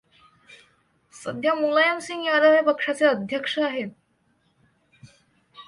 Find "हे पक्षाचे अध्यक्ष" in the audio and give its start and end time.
2.51-3.57